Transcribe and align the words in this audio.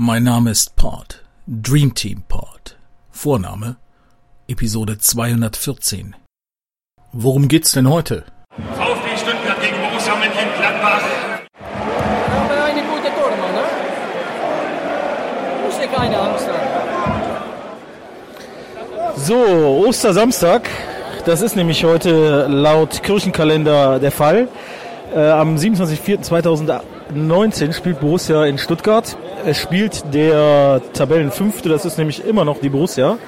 Mein 0.00 0.22
Name 0.22 0.52
ist 0.52 0.76
Port, 0.76 1.24
Dream 1.48 1.92
Team 1.92 2.22
Port. 2.28 2.76
Vorname 3.10 3.78
Episode 4.46 4.96
214. 4.96 6.14
Worum 7.12 7.48
geht's 7.48 7.72
denn 7.72 7.90
heute? 7.90 8.22
VfB 8.76 9.16
Stuttgart 9.16 9.60
gegen 9.60 9.74
Borussia 9.80 10.14
Mönchengladbach. 10.14 11.02
Aber 12.30 12.64
eine 12.66 12.82
gute 12.82 13.08
Tormann, 13.08 13.54
ne? 13.56 13.64
Muss 15.66 15.80
dir 15.80 15.88
keine 15.88 16.16
Angst 16.16 16.46
haben. 16.46 16.68
So, 19.16 19.84
Ostersamstag. 19.84 20.70
Das 21.26 21.42
ist 21.42 21.56
nämlich 21.56 21.82
heute 21.82 22.46
laut 22.46 23.02
Kirchenkalender 23.02 23.98
der 23.98 24.12
Fall. 24.12 24.46
Äh, 25.12 25.28
am 25.28 25.58
27.04.2019 27.14 27.72
spielt 27.72 28.00
Borussia 28.00 28.44
in 28.44 28.58
Stuttgart. 28.58 29.16
Es 29.46 29.58
spielt 29.58 30.12
der 30.12 30.82
Tabellenfünfte, 30.92 31.68
das 31.68 31.84
ist 31.84 31.98
nämlich 31.98 32.26
immer 32.26 32.44
noch 32.44 32.60
die 32.60 32.68
Borussia, 32.68 33.18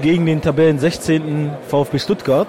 gegen 0.00 0.26
den 0.26 0.40
Tabellen 0.40 0.78
16. 0.78 1.50
VfB 1.68 1.98
Stuttgart. 1.98 2.48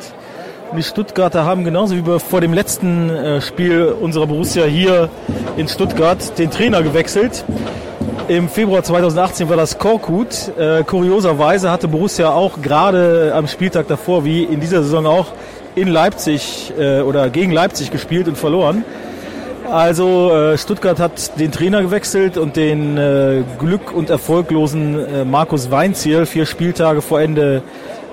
Die 0.77 0.83
Stuttgarter 0.83 1.45
haben 1.45 1.63
genauso 1.63 1.95
wie 1.95 2.19
vor 2.19 2.41
dem 2.41 2.53
letzten 2.53 3.09
äh, 3.09 3.41
Spiel 3.41 3.95
unserer 3.99 4.27
Borussia 4.27 4.65
hier 4.65 5.09
in 5.57 5.67
Stuttgart 5.67 6.37
den 6.37 6.51
Trainer 6.51 6.83
gewechselt. 6.83 7.45
Im 8.27 8.49
Februar 8.49 8.83
2018 8.83 9.47
war 9.49 9.57
das 9.57 9.77
Korkut. 9.77 10.51
Äh, 10.57 10.83
kurioserweise 10.83 11.71
hatte 11.71 11.87
Borussia 11.87 12.29
auch 12.29 12.61
gerade 12.61 13.31
am 13.35 13.47
Spieltag 13.47 13.87
davor, 13.87 14.25
wie 14.25 14.43
in 14.43 14.59
dieser 14.59 14.83
Saison 14.83 15.05
auch, 15.05 15.27
in 15.75 15.87
Leipzig 15.87 16.73
äh, 16.77 17.01
oder 17.01 17.29
gegen 17.29 17.51
Leipzig 17.51 17.91
gespielt 17.91 18.27
und 18.27 18.37
verloren. 18.37 18.83
Also 19.71 20.31
äh, 20.31 20.57
Stuttgart 20.57 20.99
hat 20.99 21.39
den 21.39 21.51
Trainer 21.51 21.81
gewechselt 21.81 22.37
und 22.37 22.55
den 22.55 22.97
äh, 22.97 23.43
glück- 23.59 23.91
und 23.91 24.09
erfolglosen 24.09 25.05
äh, 25.05 25.25
Markus 25.25 25.71
Weinziel 25.71 26.25
vier 26.25 26.45
Spieltage 26.45 27.01
vor 27.01 27.19
Ende 27.19 27.63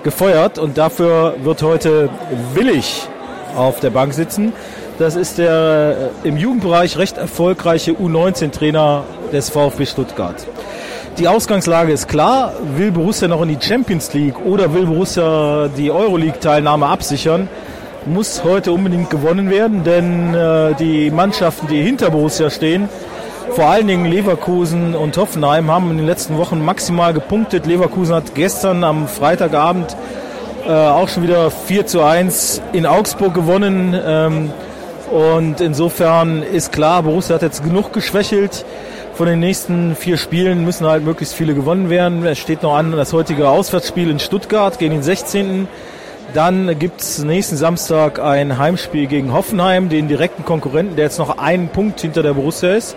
gefeuert 0.03 0.59
und 0.59 0.77
dafür 0.77 1.35
wird 1.43 1.61
heute 1.61 2.09
Willig 2.53 3.07
auf 3.55 3.79
der 3.79 3.91
Bank 3.91 4.13
sitzen. 4.13 4.53
Das 4.99 5.15
ist 5.15 5.37
der 5.37 6.11
äh, 6.23 6.27
im 6.27 6.37
Jugendbereich 6.37 6.97
recht 6.97 7.17
erfolgreiche 7.17 7.93
U19-Trainer 7.93 9.03
des 9.31 9.49
VfB 9.49 9.85
Stuttgart. 9.85 10.35
Die 11.17 11.27
Ausgangslage 11.27 11.91
ist 11.91 12.07
klar. 12.07 12.53
Will 12.75 12.91
Borussia 12.91 13.27
noch 13.27 13.43
in 13.43 13.49
die 13.49 13.63
Champions 13.63 14.13
League 14.13 14.35
oder 14.45 14.73
will 14.73 14.87
Borussia 14.87 15.69
die 15.77 15.91
Euroleague-Teilnahme 15.91 16.87
absichern, 16.87 17.47
muss 18.05 18.43
heute 18.43 18.71
unbedingt 18.71 19.09
gewonnen 19.09 19.49
werden, 19.49 19.83
denn 19.83 20.33
äh, 20.33 20.73
die 20.75 21.11
Mannschaften, 21.11 21.67
die 21.67 21.81
hinter 21.81 22.09
Borussia 22.09 22.49
stehen, 22.49 22.89
vor 23.51 23.65
allen 23.65 23.87
Dingen 23.87 24.05
Leverkusen 24.05 24.95
und 24.95 25.15
Hoffenheim, 25.17 25.69
haben 25.69 25.91
in 25.91 25.97
den 25.97 26.05
letzten 26.05 26.37
Wochen 26.37 26.63
maximal 26.63 27.13
gepunktet. 27.13 27.65
Leverkusen 27.65 28.15
hat 28.15 28.35
gestern 28.35 28.83
am 28.83 29.07
Freitagabend 29.07 29.95
äh, 30.65 30.71
auch 30.71 31.07
schon 31.07 31.23
wieder 31.23 31.51
4 31.51 31.85
zu 31.85 32.01
1 32.01 32.61
in 32.73 32.85
Augsburg 32.85 33.33
gewonnen. 33.33 33.95
Ähm, 34.05 34.51
und 35.11 35.61
insofern 35.61 36.41
ist 36.41 36.71
klar, 36.71 37.03
Borussia 37.03 37.35
hat 37.35 37.43
jetzt 37.43 37.63
genug 37.63 37.93
geschwächelt. 37.93 38.65
Von 39.13 39.27
den 39.27 39.39
nächsten 39.39 39.95
vier 39.95 40.17
Spielen 40.17 40.65
müssen 40.65 40.87
halt 40.87 41.05
möglichst 41.05 41.35
viele 41.35 41.53
gewonnen 41.53 41.91
werden. 41.91 42.25
Es 42.25 42.39
steht 42.39 42.63
noch 42.63 42.75
an 42.75 42.91
das 42.93 43.13
heutige 43.13 43.49
Auswärtsspiel 43.49 44.09
in 44.09 44.17
Stuttgart 44.17 44.79
gegen 44.79 44.93
den 44.93 45.03
16. 45.03 45.67
Dann 46.33 46.79
gibt 46.79 47.01
es 47.01 47.23
nächsten 47.23 47.57
Samstag 47.57 48.19
ein 48.19 48.57
Heimspiel 48.57 49.07
gegen 49.07 49.33
Hoffenheim, 49.33 49.89
den 49.89 50.07
direkten 50.07 50.43
Konkurrenten, 50.45 50.95
der 50.95 51.05
jetzt 51.05 51.19
noch 51.19 51.37
einen 51.37 51.69
Punkt 51.69 52.01
hinter 52.01 52.23
der 52.23 52.33
Borussia 52.33 52.73
ist. 52.73 52.95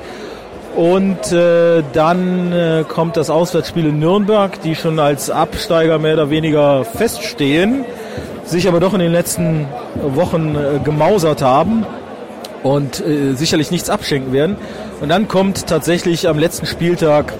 Und 0.74 1.32
äh, 1.32 1.82
dann 1.94 2.52
äh, 2.52 2.84
kommt 2.86 3.16
das 3.16 3.30
Auswärtsspiel 3.30 3.86
in 3.86 3.98
Nürnberg, 3.98 4.60
die 4.60 4.74
schon 4.74 4.98
als 4.98 5.30
Absteiger 5.30 5.98
mehr 5.98 6.14
oder 6.14 6.28
weniger 6.28 6.84
feststehen, 6.84 7.86
sich 8.44 8.68
aber 8.68 8.78
doch 8.78 8.92
in 8.92 9.00
den 9.00 9.12
letzten 9.12 9.66
Wochen 10.14 10.54
äh, 10.54 10.78
gemausert 10.84 11.40
haben 11.40 11.86
und 12.62 13.00
äh, 13.00 13.32
sicherlich 13.32 13.70
nichts 13.70 13.88
abschenken 13.88 14.34
werden. 14.34 14.56
Und 15.00 15.08
dann 15.08 15.28
kommt 15.28 15.66
tatsächlich 15.66 16.28
am 16.28 16.38
letzten 16.38 16.66
Spieltag 16.66 17.32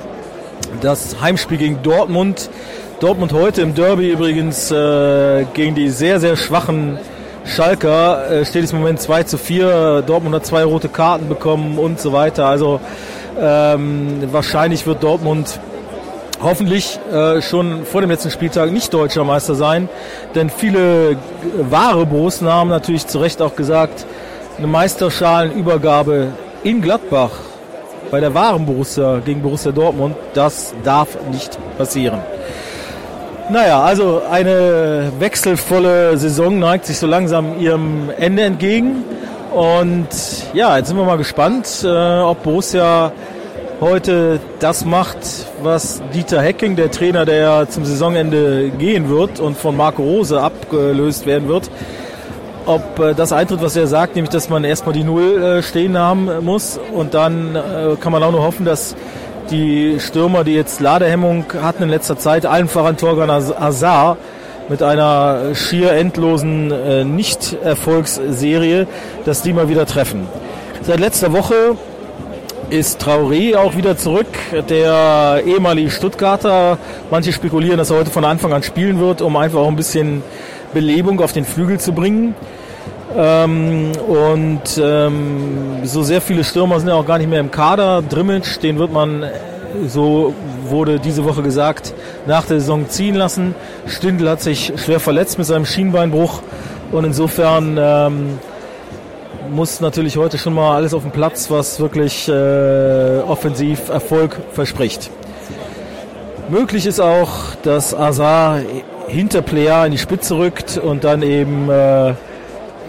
das 0.81 1.21
Heimspiel 1.21 1.59
gegen 1.59 1.83
Dortmund. 1.83 2.49
Dortmund 2.99 3.35
heute 3.35 3.61
im 3.61 3.75
Derby 3.75 4.11
übrigens 4.11 4.71
äh, 4.71 5.45
gegen 5.53 5.75
die 5.75 5.91
sehr, 5.91 6.19
sehr 6.19 6.35
schwachen 6.35 6.99
Schalker 7.45 8.31
äh, 8.31 8.45
steht 8.47 8.65
es 8.65 8.73
im 8.73 8.79
Moment 8.79 9.03
2 9.03 9.25
zu 9.25 9.37
4. 9.37 10.03
Dortmund 10.07 10.35
hat 10.35 10.47
zwei 10.47 10.65
rote 10.65 10.89
Karten 10.89 11.29
bekommen 11.29 11.79
und 11.79 12.01
so 12.01 12.15
weiter. 12.15 12.47
Also 12.47 12.81
ähm, 13.39 14.23
wahrscheinlich 14.33 14.87
wird 14.87 15.03
Dortmund 15.03 15.61
hoffentlich 16.43 16.99
äh, 17.13 17.43
schon 17.43 17.85
vor 17.85 18.01
dem 18.01 18.09
letzten 18.09 18.31
Spieltag 18.31 18.73
nicht 18.73 18.95
deutscher 18.95 19.25
Meister 19.25 19.55
sein. 19.55 19.91
Denn 20.35 20.49
viele 20.49 21.19
wahre 21.69 22.07
Borussen 22.07 22.49
haben 22.49 22.71
natürlich 22.71 23.07
zu 23.07 23.19
Recht 23.19 23.43
auch 23.43 23.57
gesagt, 23.57 24.07
eine 24.57 24.69
Meisterschalenübergabe 24.69 26.29
in 26.63 26.81
Gladbach 26.81 27.33
bei 28.11 28.21
der 28.21 28.33
wahren 28.33 28.65
Borussia 28.65 29.19
gegen 29.19 29.43
Borussia 29.43 29.73
Dortmund, 29.73 30.17
das 30.33 30.75
darf 30.83 31.09
nicht 31.31 31.59
passieren. 31.77 32.21
Naja, 33.49 33.81
also 33.81 34.23
eine 34.29 35.13
wechselvolle 35.21 36.17
Saison 36.19 36.59
neigt 36.59 36.85
sich 36.87 36.99
so 36.99 37.07
langsam 37.07 37.61
ihrem 37.61 38.11
Ende 38.19 38.43
entgegen. 38.43 39.05
Und 39.55 40.09
ja, 40.53 40.77
jetzt 40.77 40.89
sind 40.89 40.97
wir 40.97 41.05
mal 41.05 41.17
gespannt, 41.17 41.85
äh, 41.85 41.87
ob 41.87 42.43
Borussia 42.43 43.13
heute 43.81 44.41
das 44.59 44.85
macht, 44.85 45.19
was 45.63 46.03
Dieter 46.13 46.43
Hecking, 46.43 46.75
der 46.75 46.91
Trainer, 46.91 47.25
der 47.25 47.69
zum 47.69 47.85
Saisonende 47.85 48.71
gehen 48.71 49.09
wird 49.09 49.39
und 49.39 49.57
von 49.57 49.77
Marco 49.77 50.03
Rose 50.03 50.41
abgelöst 50.41 51.25
werden 51.25 51.47
wird, 51.47 51.71
ob 52.67 52.99
äh, 52.99 53.15
das 53.15 53.33
eintritt, 53.33 53.63
was 53.63 53.77
er 53.77 53.87
sagt, 53.87 54.17
nämlich 54.17 54.31
dass 54.31 54.49
man 54.49 54.65
erstmal 54.65 54.93
die 54.93 55.05
Null 55.05 55.41
äh, 55.41 55.63
stehen 55.63 55.97
haben 55.97 56.45
muss 56.45 56.81
und 56.93 57.15
dann 57.15 57.55
äh, 57.55 57.95
kann 58.01 58.11
man 58.11 58.25
auch 58.25 58.33
nur 58.33 58.43
hoffen, 58.43 58.65
dass 58.67 58.97
die 59.51 59.99
Stürmer, 60.01 60.45
die 60.45 60.55
jetzt 60.55 60.81
Ladehemmung 60.81 61.45
hatten 61.61 61.85
in 61.85 61.89
letzter 61.89 62.19
Zeit, 62.19 62.47
allen 62.47 62.69
voran 62.69 62.97
Torgan 62.97 63.31
Azar 63.31 64.17
mit 64.69 64.83
einer 64.83 65.55
schier 65.55 65.93
endlosen 65.93 66.71
äh, 66.73 67.05
Nicht-Erfolgsserie, 67.05 68.87
dass 69.25 69.43
die 69.43 69.53
mal 69.53 69.69
wieder 69.69 69.87
treffen. 69.87 70.27
Seit 70.83 71.01
letzter 71.01 71.33
Woche 71.33 71.77
ist 72.71 73.01
Traoré 73.01 73.57
auch 73.57 73.77
wieder 73.77 73.97
zurück, 73.97 74.27
der 74.69 75.43
ehemalige 75.47 75.91
Stuttgarter. 75.91 76.79
Manche 77.11 77.33
spekulieren, 77.33 77.79
dass 77.79 77.91
er 77.91 77.99
heute 77.99 78.11
von 78.11 78.25
Anfang 78.25 78.53
an 78.53 78.63
spielen 78.63 78.99
wird, 78.99 79.23
um 79.23 79.37
einfach 79.37 79.61
auch 79.61 79.69
ein 79.69 79.77
bisschen 79.77 80.23
Belebung 80.75 81.21
auf 81.21 81.33
den 81.33 81.45
Flügel 81.45 81.79
zu 81.79 81.93
bringen. 81.93 82.35
Ähm, 83.19 83.93
und 84.07 84.79
ähm, 84.79 85.81
so 85.85 86.03
sehr 86.03 86.21
viele 86.21 86.45
Stürmer 86.45 86.79
sind 86.79 86.91
ja 86.91 86.95
auch 86.95 87.07
gar 87.07 87.17
nicht 87.17 87.31
mehr 87.31 87.41
im 87.41 87.51
Kader. 87.51 88.03
Drimmitsch, 88.03 88.59
den 88.63 88.79
wird 88.79 88.93
man, 88.93 89.25
so 89.89 90.35
wurde 90.69 91.01
diese 91.01 91.25
Woche 91.25 91.43
gesagt, 91.43 91.95
nach 92.27 92.45
der 92.45 92.61
Saison 92.61 92.89
ziehen 92.91 93.15
lassen. 93.15 93.55
Stindl 93.87 94.29
hat 94.29 94.43
sich 94.43 94.73
schwer 94.77 95.01
verletzt 95.01 95.39
mit 95.39 95.47
seinem 95.47 95.65
Schienbeinbruch 95.65 96.43
und 96.93 97.05
insofern 97.05 97.79
ähm, 97.81 98.39
muss 99.51 99.81
natürlich 99.81 100.19
heute 100.19 100.37
schon 100.37 100.55
mal 100.55 100.77
alles 100.77 100.93
auf 100.93 101.03
dem 101.03 101.13
Platz, 101.13 101.51
was 101.51 101.81
wirklich 101.81 102.29
äh, 102.29 103.21
offensiv 103.27 103.89
Erfolg 103.89 104.37
verspricht. 104.53 105.11
Möglich 106.51 106.87
ist 106.87 107.01
auch, 107.01 107.55
dass 107.63 107.95
Azar 107.95 108.61
hinter 109.09 109.41
Plea 109.43 109.87
in 109.87 109.93
die 109.93 109.99
Spitze 109.99 110.37
rückt 110.37 110.79
und 110.79 111.05
dann 111.05 111.23
eben 111.23 111.71
äh, 111.71 112.15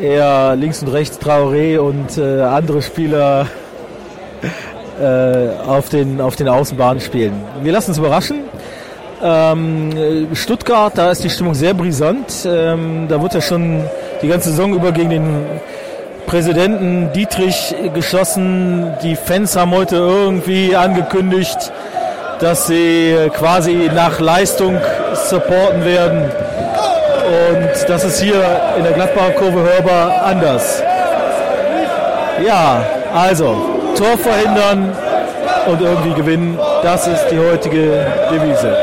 eher 0.02 0.56
links 0.56 0.82
und 0.82 0.90
rechts 0.90 1.20
Traoré 1.20 1.80
und 1.80 2.18
äh, 2.18 2.42
andere 2.42 2.82
Spieler 2.82 3.48
äh, 5.02 5.68
auf, 5.68 5.90
den, 5.90 6.22
auf 6.22 6.36
den 6.36 6.48
Außenbahnen 6.48 7.02
spielen. 7.02 7.34
Wir 7.62 7.72
lassen 7.72 7.92
uns 7.92 7.98
überraschen. 7.98 8.38
Ähm, 9.24 10.28
Stuttgart, 10.34 10.96
da 10.96 11.12
ist 11.12 11.24
die 11.24 11.30
Stimmung 11.30 11.56
sehr 11.56 11.74
brisant. 11.74 12.46
Ähm, 12.46 13.08
da 13.08 13.22
wird 13.22 13.34
ja 13.34 13.42
schon 13.42 13.84
die 14.22 14.28
ganze 14.28 14.50
Saison 14.52 14.74
über 14.74 14.92
gegen 14.92 15.10
den 15.10 15.46
Präsidenten 16.28 17.12
Dietrich 17.14 17.74
geschossen. 17.94 18.94
Die 19.02 19.16
Fans 19.16 19.56
haben 19.56 19.72
heute 19.72 19.96
irgendwie 19.96 20.76
angekündigt, 20.76 21.72
dass 22.40 22.68
sie 22.68 23.16
quasi 23.34 23.90
nach 23.94 24.20
Leistung 24.20 24.78
supporten 25.30 25.84
werden. 25.86 26.30
Und 27.28 27.90
das 27.90 28.04
ist 28.06 28.22
hier 28.22 28.42
in 28.78 28.84
der 28.84 28.94
Gladbacher 28.94 29.32
Kurve 29.32 29.60
hörbar 29.60 30.24
anders. 30.24 30.82
Ja, 32.46 32.82
also 33.14 33.56
Tor 33.98 34.18
verhindern 34.18 34.96
und 35.66 35.82
irgendwie 35.82 36.14
gewinnen, 36.14 36.58
das 36.84 37.06
ist 37.08 37.28
die 37.30 37.38
heutige 37.38 38.06
Devise. 38.32 38.68
Ne? 38.68 38.78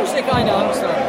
Muss 0.00 0.12
dir 0.12 0.22
keine 0.22 0.52
Angst 0.52 0.82
haben. 0.82 1.00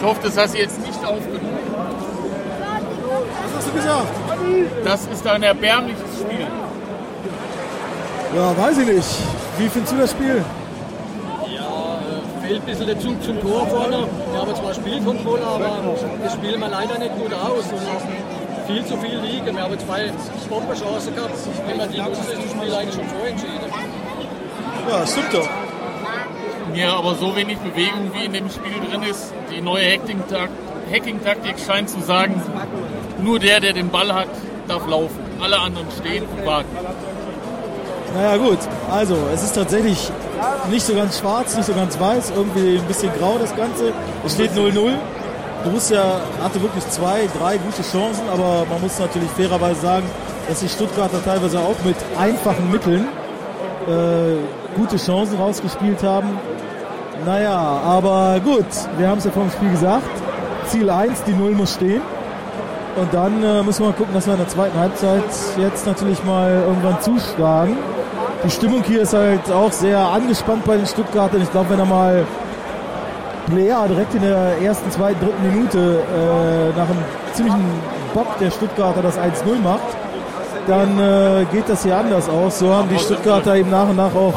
Ich 0.00 0.04
hoffe, 0.04 0.20
das 0.22 0.38
hast 0.38 0.54
du 0.54 0.58
jetzt 0.58 0.80
nicht 0.80 1.04
aufgenommen. 1.04 1.58
Was 3.42 3.56
hast 3.56 3.66
du 3.66 3.72
gesagt? 3.72 4.06
Das 4.84 5.06
ist 5.06 5.26
ein 5.26 5.42
erbärmliches 5.42 6.20
Spiel. 6.20 6.46
Ja, 8.36 8.56
weiß 8.56 8.78
ich 8.78 8.86
nicht. 8.86 9.08
Wie 9.58 9.68
findest 9.68 9.92
du 9.92 9.98
das 9.98 10.10
Spiel? 10.12 10.44
Fehlt 12.42 12.60
ein 12.60 12.66
bisschen 12.66 12.86
der 12.86 13.00
Zug 13.00 13.20
zum 13.24 13.40
Tor 13.40 13.66
vorne. 13.66 14.06
Wir 14.30 14.40
haben 14.40 14.54
zwar 14.54 14.72
Spielkontrolle, 14.72 15.44
aber 15.44 15.96
das 16.22 16.32
spielen 16.32 16.60
wir 16.60 16.68
leider 16.68 16.98
nicht 17.00 17.16
gut 17.18 17.34
aus 17.34 17.64
und 17.64 17.84
lassen 17.92 18.12
viel 18.68 18.84
zu 18.84 18.96
viel 18.98 19.18
liegen. 19.18 19.56
Wir 19.56 19.62
haben 19.64 19.78
zwei 19.80 20.12
Bombenchancen 20.48 21.14
gehabt. 21.16 21.34
Wenn 21.66 21.76
wir 21.76 21.86
die 21.88 21.98
nutzen, 22.00 22.22
ist 22.22 22.44
das 22.44 22.50
Spiel 22.52 22.72
eigentlich 22.72 22.94
schon 22.94 23.08
vorentschieden. 23.08 23.72
Ja, 24.88 25.04
stimmt 25.04 25.34
doch. 25.34 25.67
Ja, 26.74 26.96
aber 26.96 27.14
so 27.14 27.34
wenig 27.34 27.58
Bewegung 27.58 28.10
wie 28.14 28.24
in 28.26 28.32
dem 28.32 28.48
Spiel 28.50 28.72
drin 28.90 29.02
ist. 29.02 29.32
Die 29.50 29.60
neue 29.60 29.84
Hacking-Tak- 29.84 30.50
Hacking-Taktik 30.92 31.56
scheint 31.64 31.90
zu 31.90 32.00
sagen, 32.00 32.40
nur 33.22 33.38
der, 33.38 33.60
der 33.60 33.72
den 33.72 33.90
Ball 33.90 34.12
hat, 34.14 34.28
darf 34.68 34.86
laufen. 34.86 35.18
Alle 35.40 35.58
anderen 35.58 35.86
stehen 35.98 36.24
und 36.24 36.46
warten. 36.46 36.68
Naja 38.14 38.36
gut, 38.38 38.58
also 38.90 39.16
es 39.34 39.42
ist 39.42 39.54
tatsächlich 39.54 40.10
nicht 40.70 40.84
so 40.86 40.94
ganz 40.94 41.18
schwarz, 41.18 41.56
nicht 41.56 41.66
so 41.66 41.74
ganz 41.74 41.98
weiß, 42.00 42.32
irgendwie 42.34 42.78
ein 42.78 42.84
bisschen 42.86 43.10
grau 43.18 43.36
das 43.38 43.54
Ganze. 43.54 43.92
Es 44.24 44.34
steht 44.34 44.52
0-0. 44.52 44.94
Borussia 45.64 46.20
hatte 46.42 46.62
wirklich 46.62 46.88
zwei, 46.88 47.28
drei 47.38 47.58
gute 47.58 47.82
Chancen, 47.82 48.28
aber 48.32 48.64
man 48.70 48.80
muss 48.80 48.98
natürlich 48.98 49.28
fairerweise 49.30 49.80
sagen, 49.80 50.06
dass 50.48 50.60
die 50.60 50.68
Stuttgarter 50.68 51.22
teilweise 51.24 51.58
auch 51.58 51.76
mit 51.84 51.96
einfachen 52.18 52.70
Mitteln 52.70 53.08
äh, 53.86 54.36
gute 54.76 54.96
Chancen 54.96 55.38
rausgespielt 55.38 56.02
haben. 56.02 56.28
Naja, 57.24 57.56
aber 57.84 58.40
gut, 58.44 58.66
wir 58.96 59.08
haben 59.08 59.18
es 59.18 59.24
ja 59.24 59.30
vor 59.30 59.42
dem 59.44 59.52
Spiel 59.52 59.70
gesagt. 59.70 60.08
Ziel 60.66 60.88
1, 60.88 61.24
die 61.24 61.32
0 61.32 61.52
muss 61.52 61.74
stehen. 61.74 62.02
Und 62.96 63.14
dann 63.14 63.42
äh, 63.42 63.62
müssen 63.62 63.82
wir 63.82 63.90
mal 63.90 63.96
gucken, 63.96 64.14
dass 64.14 64.26
wir 64.26 64.34
in 64.34 64.40
der 64.40 64.48
zweiten 64.48 64.78
Halbzeit 64.78 65.24
jetzt 65.56 65.86
natürlich 65.86 66.22
mal 66.24 66.64
irgendwann 66.66 67.00
zuschlagen. 67.00 67.76
Die 68.44 68.50
Stimmung 68.50 68.82
hier 68.84 69.02
ist 69.02 69.14
halt 69.14 69.50
auch 69.50 69.72
sehr 69.72 69.98
angespannt 69.98 70.64
bei 70.64 70.76
den 70.76 70.86
Stuttgartern. 70.86 71.42
Ich 71.42 71.50
glaube, 71.50 71.70
wenn 71.70 71.78
er 71.78 71.86
mal 71.86 72.26
Blair 73.48 73.86
direkt 73.88 74.14
in 74.14 74.22
der 74.22 74.58
ersten, 74.62 74.90
zweiten, 74.90 75.20
dritten 75.20 75.42
Minute 75.42 75.78
äh, 75.78 76.78
nach 76.78 76.88
einem 76.88 77.04
ziemlichen 77.32 77.64
Bock 78.14 78.38
der 78.40 78.50
Stuttgarter 78.50 79.02
das 79.02 79.16
1-0 79.16 79.60
macht, 79.62 79.80
dann 80.66 80.98
äh, 80.98 81.44
geht 81.52 81.68
das 81.68 81.82
hier 81.82 81.96
anders 81.96 82.28
aus. 82.28 82.58
So 82.58 82.72
haben 82.72 82.88
die 82.88 82.98
Stuttgarter 82.98 83.56
eben 83.56 83.70
nach 83.70 83.88
und 83.88 83.96
nach 83.96 84.14
auch 84.14 84.34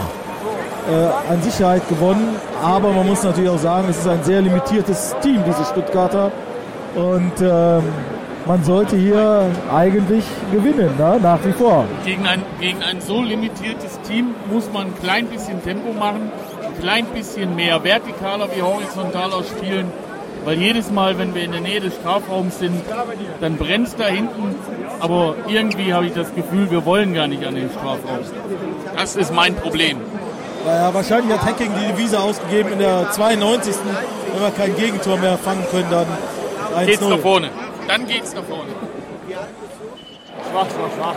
äh, 0.89 1.31
an 1.31 1.41
Sicherheit 1.41 1.87
gewonnen. 1.89 2.35
Aber 2.61 2.91
man 2.91 3.07
muss 3.07 3.23
natürlich 3.23 3.49
auch 3.49 3.59
sagen, 3.59 3.87
es 3.89 3.99
ist 3.99 4.07
ein 4.07 4.23
sehr 4.23 4.41
limitiertes 4.41 5.15
Team, 5.21 5.43
diese 5.45 5.63
Stuttgarter. 5.65 6.31
Und 6.95 7.33
ähm, 7.41 7.83
man 8.45 8.63
sollte 8.63 8.95
hier 8.97 9.49
eigentlich 9.73 10.25
gewinnen, 10.51 10.89
ne? 10.97 11.19
nach 11.21 11.39
wie 11.45 11.51
vor. 11.51 11.85
Gegen 12.05 12.25
ein, 12.25 12.41
gegen 12.59 12.81
ein 12.83 12.99
so 12.99 13.21
limitiertes 13.21 13.99
Team 14.01 14.33
muss 14.51 14.71
man 14.73 14.87
ein 14.87 14.95
klein 15.01 15.27
bisschen 15.27 15.63
Tempo 15.63 15.93
machen, 15.93 16.31
ein 16.63 16.81
klein 16.81 17.05
bisschen 17.05 17.55
mehr 17.55 17.81
vertikaler 17.81 18.47
wie 18.55 18.61
horizontaler 18.61 19.43
spielen. 19.43 19.91
Weil 20.43 20.57
jedes 20.57 20.91
Mal, 20.91 21.19
wenn 21.19 21.35
wir 21.35 21.43
in 21.43 21.51
der 21.51 21.61
Nähe 21.61 21.79
des 21.79 21.93
Strafraums 21.95 22.57
sind, 22.57 22.81
dann 23.41 23.57
brennt 23.57 23.99
da 23.99 24.07
hinten. 24.07 24.55
Aber 24.99 25.35
irgendwie 25.47 25.93
habe 25.93 26.07
ich 26.07 26.13
das 26.13 26.33
Gefühl, 26.33 26.71
wir 26.71 26.83
wollen 26.83 27.13
gar 27.13 27.27
nicht 27.27 27.45
an 27.45 27.53
den 27.53 27.69
Strafraum. 27.69 28.19
Das 28.97 29.15
ist 29.15 29.33
mein 29.33 29.55
Problem. 29.55 29.97
Naja, 30.65 30.93
wahrscheinlich 30.93 31.37
hat 31.37 31.45
Hacking 31.45 31.71
die 31.79 31.87
Devise 31.87 32.19
ausgegeben 32.19 32.73
in 32.73 32.79
der 32.79 33.11
92. 33.11 33.75
Wenn 34.33 34.41
wir 34.41 34.51
kein 34.51 34.75
Gegentor 34.75 35.17
mehr 35.17 35.37
fangen 35.37 35.65
können, 35.71 35.89
dann 35.89 36.05
1-0. 36.75 36.85
Geht's 36.85 37.01
nach 37.01 37.19
vorne. 37.19 37.49
Dann 37.87 38.07
geht's 38.07 38.33
nach 38.33 38.43
vorne. 38.43 38.69
Schwach, 40.51 40.65
schwach, 40.65 40.91
schwach. 40.97 41.15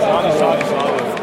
Schade, 0.00 0.38
schade, 0.38 0.62
schade. 0.64 1.13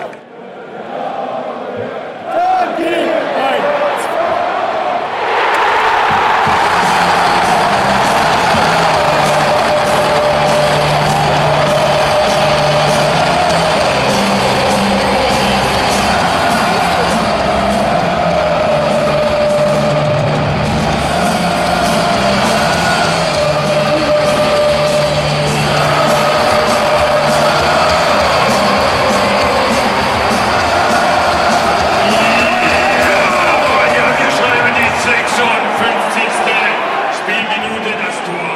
Spielminute 37.71 37.95
das 38.03 38.17
Tor. 38.25 38.51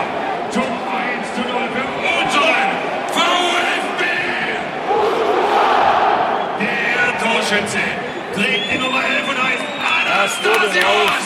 Zum 0.52 0.64
1 0.64 0.68
zu 1.36 1.42
0 1.42 1.50
für 1.74 1.88
unseren 2.22 2.70
VfB. 3.16 4.02
Der 6.60 7.06
Torschütze 7.20 7.84
trägt 8.34 8.66
die 8.74 8.78
Nummer 8.78 9.02
11 9.04 9.30
und 9.30 9.38
heißt 9.44 9.66
Anastasios. 10.02 11.26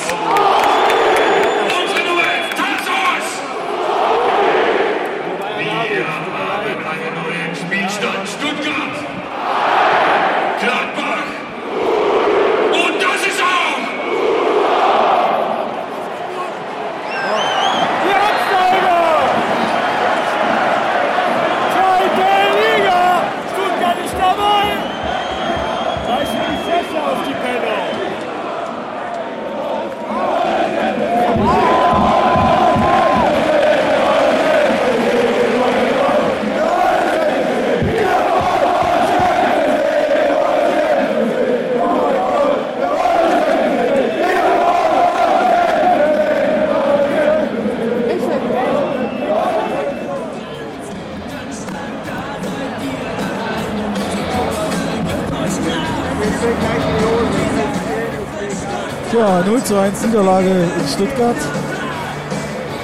Zu 59.70 59.78
1 59.78 60.02
Niederlage 60.02 60.50
in 60.50 60.88
Stuttgart. 60.90 61.38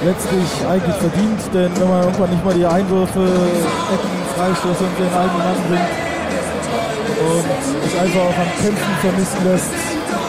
Letztlich 0.06 0.46
eigentlich 0.70 0.94
verdient, 1.02 1.42
denn 1.50 1.70
wenn 1.82 1.88
man 1.90 2.06
irgendwann 2.06 2.30
nicht 2.30 2.44
mal 2.44 2.54
die 2.54 2.62
Einwürfe, 2.64 3.26
Ecken, 3.26 4.14
Freistoß 4.38 4.86
und 4.86 4.94
den 4.94 5.10
eigenen 5.10 5.42
Mann 5.42 5.60
bringt 5.66 5.90
und 7.26 7.58
es 7.82 7.94
einfach 7.98 8.22
auch 8.30 8.38
am 8.38 8.52
Kämpfen 8.62 8.94
vermissen 9.02 9.40
lässt, 9.50 9.74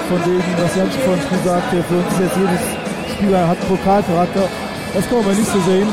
von 0.10 0.18
wegen, 0.26 0.50
was 0.58 0.74
Jan 0.74 0.90
vorhin 1.06 1.22
schon 1.30 1.42
sagte, 1.46 1.78
für 1.86 1.98
uns 2.02 2.10
ist 2.10 2.26
jetzt 2.26 2.38
jedes 2.42 2.64
Spieler 3.14 3.42
hat 3.54 3.60
Pokalcharakter. 3.70 4.50
Das 4.98 5.06
kann 5.14 5.22
man 5.22 5.38
nicht 5.38 5.52
so 5.54 5.62
sehen. 5.62 5.90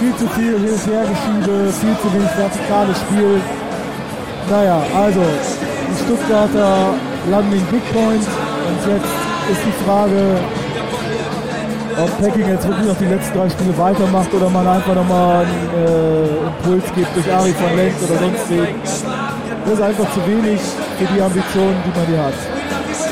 Viel 0.00 0.14
zu 0.16 0.26
viel 0.32 0.64
Hin- 0.64 0.80
und 0.80 0.86
Hergeschiebe, 0.88 1.54
viel 1.76 1.96
zu 2.00 2.08
wenig 2.08 2.32
vertikales 2.40 2.96
Spiel. 3.04 3.36
Naja, 4.48 4.80
also 4.96 5.20
die 5.20 5.98
Stuttgarter 6.08 6.96
landen 7.28 7.52
den 7.52 7.66
Big 7.68 7.84
Point 7.92 8.24
und 8.24 8.80
jetzt 8.88 9.23
ist 9.50 9.60
die 9.66 9.84
Frage, 9.84 10.38
ob 12.02 12.10
Packing 12.20 12.48
jetzt 12.48 12.66
wirklich 12.66 12.86
noch 12.88 12.96
die 12.98 13.06
letzten 13.06 13.38
drei 13.38 13.48
Spiele 13.50 13.76
weitermacht 13.78 14.32
oder 14.34 14.50
man 14.50 14.66
einfach 14.66 14.94
nochmal 14.94 15.46
einen 15.46 15.68
äh, 15.86 16.46
Impuls 16.48 16.84
gibt 16.94 17.14
durch 17.14 17.32
Ari 17.32 17.52
von 17.52 17.76
Lenz 17.76 17.94
oder 18.02 18.18
sonst 18.18 18.50
wen. 18.50 18.66
Das 19.64 19.74
ist 19.74 19.82
einfach 19.82 20.12
zu 20.12 20.20
wenig 20.26 20.60
für 20.98 21.06
die 21.06 21.20
Ambitionen, 21.22 21.76
die 21.86 21.92
man 21.98 22.06
hier 22.08 22.22
hat. 22.24 22.34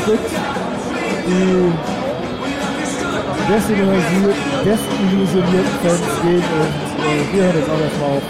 Schritt, 0.04 0.26
die 1.26 1.72
desillusioniert- 3.52 4.42
desillusionierten 4.64 5.76
Fans 5.82 6.08
gehen 6.22 6.42
und 6.42 6.74
äh, 7.02 7.32
wir 7.32 7.42
hören 7.44 7.56
jetzt 7.58 7.70
auch 7.70 7.80
erstmal 7.80 8.10
auf, 8.18 8.22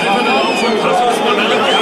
einfach 0.00 0.24
nur 0.24 0.34
auf, 0.34 0.60
dass 0.60 1.18
man 1.24 1.38
alle 1.38 1.79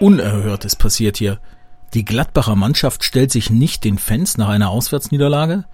Unerhörtes 0.00 0.76
passiert 0.76 1.18
hier. 1.18 1.38
Die 1.92 2.04
Gladbacher 2.04 2.56
Mannschaft 2.56 3.04
stellt 3.04 3.30
sich 3.30 3.50
nicht 3.50 3.84
den 3.84 3.98
Fans 3.98 4.38
nach 4.38 4.48
einer 4.48 4.70
Auswärtsniederlage. 4.70 5.64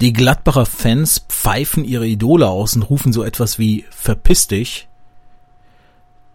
Die 0.00 0.12
Gladbacher 0.12 0.66
Fans 0.66 1.24
pfeifen 1.28 1.84
ihre 1.84 2.06
Idole 2.06 2.48
aus 2.48 2.76
und 2.76 2.82
rufen 2.82 3.12
so 3.12 3.22
etwas 3.22 3.58
wie 3.58 3.84
Verpiss 3.90 4.48
dich. 4.48 4.88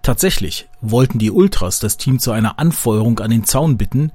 Tatsächlich 0.01 0.67
wollten 0.79 1.19
die 1.19 1.31
Ultras 1.31 1.79
das 1.79 1.97
Team 1.97 2.19
zu 2.19 2.31
einer 2.31 2.57
Anfeuerung 2.57 3.19
an 3.19 3.31
den 3.31 3.43
Zaun 3.43 3.77
bitten, 3.77 4.11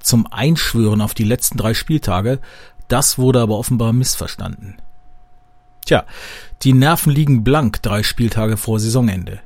zum 0.00 0.26
Einschwören 0.30 1.00
auf 1.00 1.14
die 1.14 1.24
letzten 1.24 1.58
drei 1.58 1.74
Spieltage, 1.74 2.38
das 2.86 3.18
wurde 3.18 3.40
aber 3.40 3.58
offenbar 3.58 3.92
missverstanden. 3.92 4.76
Tja, 5.84 6.04
die 6.62 6.72
Nerven 6.72 7.12
liegen 7.12 7.44
blank 7.44 7.82
drei 7.82 8.02
Spieltage 8.02 8.56
vor 8.56 8.78
Saisonende. 8.78 9.40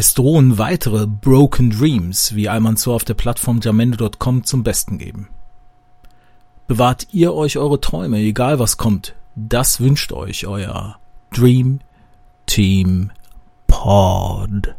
Es 0.00 0.14
drohen 0.14 0.56
weitere 0.56 1.06
Broken 1.06 1.68
Dreams, 1.68 2.34
wie 2.34 2.48
Almansor 2.48 2.94
auf 2.94 3.04
der 3.04 3.12
Plattform 3.12 3.60
jamendo.com 3.62 4.44
zum 4.44 4.62
Besten 4.62 4.96
geben. 4.96 5.28
Bewahrt 6.66 7.08
ihr 7.12 7.34
euch 7.34 7.58
eure 7.58 7.82
Träume, 7.82 8.16
egal 8.16 8.58
was 8.58 8.78
kommt. 8.78 9.14
Das 9.36 9.78
wünscht 9.78 10.12
euch 10.12 10.46
euer 10.46 10.98
Dream 11.32 11.80
Team 12.46 13.10
Pod. 13.66 14.74